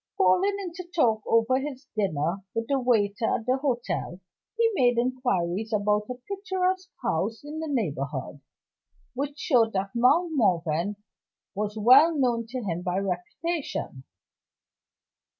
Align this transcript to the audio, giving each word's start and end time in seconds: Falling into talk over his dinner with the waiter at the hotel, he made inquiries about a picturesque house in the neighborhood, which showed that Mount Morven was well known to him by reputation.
Falling 0.17 0.55
into 0.59 0.83
talk 0.95 1.21
over 1.27 1.59
his 1.59 1.85
dinner 1.95 2.37
with 2.55 2.65
the 2.67 2.79
waiter 2.79 3.35
at 3.37 3.45
the 3.45 3.57
hotel, 3.61 4.19
he 4.57 4.71
made 4.73 4.97
inquiries 4.97 5.71
about 5.71 6.09
a 6.09 6.15
picturesque 6.27 6.89
house 7.03 7.43
in 7.43 7.59
the 7.59 7.67
neighborhood, 7.67 8.41
which 9.13 9.37
showed 9.37 9.73
that 9.73 9.91
Mount 9.93 10.31
Morven 10.33 10.95
was 11.53 11.77
well 11.77 12.17
known 12.17 12.47
to 12.47 12.63
him 12.63 12.81
by 12.81 12.97
reputation. 12.97 14.03